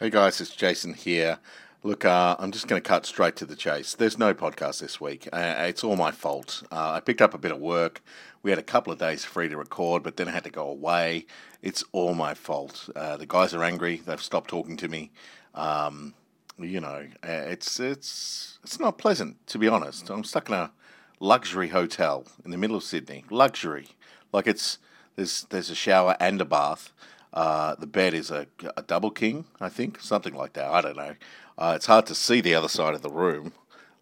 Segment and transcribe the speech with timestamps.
[0.00, 1.40] Hey guys, it's Jason here.
[1.82, 3.94] Look, uh, I'm just going to cut straight to the chase.
[3.94, 5.28] There's no podcast this week.
[5.30, 6.62] Uh, it's all my fault.
[6.72, 8.02] Uh, I picked up a bit of work.
[8.42, 10.66] We had a couple of days free to record, but then I had to go
[10.66, 11.26] away.
[11.60, 12.88] It's all my fault.
[12.96, 14.00] Uh, the guys are angry.
[14.02, 15.10] They've stopped talking to me.
[15.54, 16.14] Um,
[16.58, 20.08] you know, uh, it's it's it's not pleasant to be honest.
[20.08, 20.72] I'm stuck in a
[21.18, 23.26] luxury hotel in the middle of Sydney.
[23.28, 23.88] Luxury,
[24.32, 24.78] like it's
[25.16, 26.90] there's there's a shower and a bath.
[27.32, 30.70] Uh, the bed is a, a double king, I think, something like that.
[30.70, 31.14] I don't know.
[31.56, 33.52] Uh, it's hard to see the other side of the room.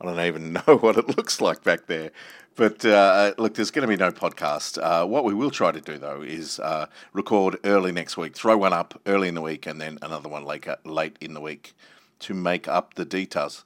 [0.00, 2.12] I don't even know what it looks like back there.
[2.54, 4.78] But uh, look, there's going to be no podcast.
[4.82, 8.56] Uh, what we will try to do, though, is uh, record early next week, throw
[8.56, 11.74] one up early in the week, and then another one late, late in the week
[12.20, 13.64] to make up the details.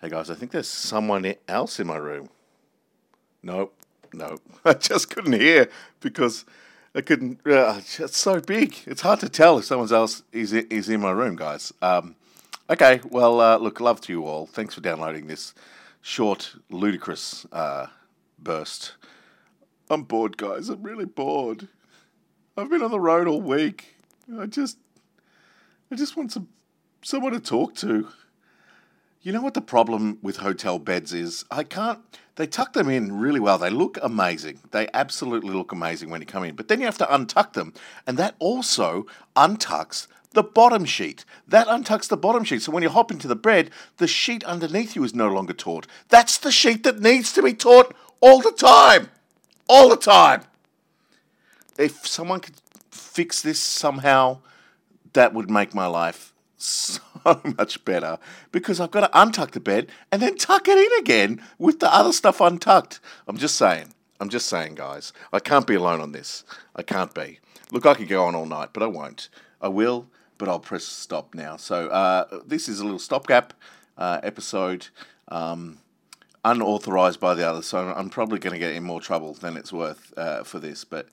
[0.00, 2.28] Hey, guys, I think there's someone else in my room.
[3.42, 3.74] Nope,
[4.12, 4.40] nope.
[4.64, 5.68] I just couldn't hear
[6.00, 6.44] because
[6.94, 7.40] I couldn't.
[7.46, 8.76] Uh, it's so big.
[8.86, 11.72] It's hard to tell if someone else is is in my room, guys.
[11.82, 12.16] Um,
[12.70, 14.46] okay, well, uh, look, love to you all.
[14.46, 15.54] Thanks for downloading this
[16.00, 17.86] short, ludicrous uh,
[18.38, 18.94] burst.
[19.90, 20.68] I'm bored, guys.
[20.68, 21.68] I'm really bored.
[22.56, 23.96] I've been on the road all week.
[24.38, 24.78] I just,
[25.90, 26.48] I just want some
[27.02, 28.08] someone to talk to.
[29.20, 31.44] You know what the problem with hotel beds is?
[31.50, 31.98] I can't.
[32.36, 33.58] They tuck them in really well.
[33.58, 34.60] They look amazing.
[34.70, 36.54] They absolutely look amazing when you come in.
[36.54, 37.74] But then you have to untuck them,
[38.06, 41.24] and that also untucks the bottom sheet.
[41.48, 42.62] That untucks the bottom sheet.
[42.62, 45.88] So when you hop into the bed, the sheet underneath you is no longer taut.
[46.10, 49.08] That's the sheet that needs to be taut all the time.
[49.68, 50.42] All the time.
[51.76, 54.38] If someone could fix this somehow,
[55.12, 57.00] that would make my life so
[57.58, 58.18] much better
[58.52, 61.92] because I've got to untuck the bed and then tuck it in again with the
[61.92, 63.00] other stuff untucked.
[63.26, 63.94] I'm just saying.
[64.20, 65.12] I'm just saying, guys.
[65.32, 66.44] I can't be alone on this.
[66.74, 67.38] I can't be.
[67.70, 69.28] Look, I could go on all night, but I won't.
[69.60, 70.08] I will,
[70.38, 71.56] but I'll press stop now.
[71.56, 73.54] So uh, this is a little stopgap
[73.96, 74.88] uh, episode,
[75.28, 75.78] um,
[76.44, 77.66] unauthorized by the others.
[77.66, 80.84] So I'm probably going to get in more trouble than it's worth uh, for this.
[80.84, 81.08] But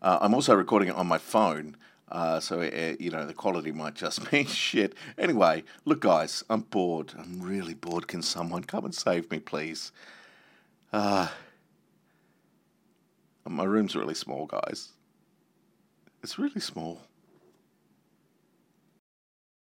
[0.00, 1.76] uh, I'm also recording it on my phone.
[2.12, 2.60] Uh, so,
[3.00, 4.94] you know, the quality might just be shit.
[5.16, 7.14] Anyway, look, guys, I'm bored.
[7.18, 8.06] I'm really bored.
[8.06, 9.92] Can someone come and save me, please?
[10.92, 11.28] Uh,
[13.48, 14.90] my room's really small, guys.
[16.22, 17.00] It's really small.